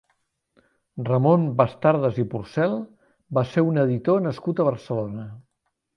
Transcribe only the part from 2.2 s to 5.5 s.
i Porcel va ser un editor nascut a Barcelona.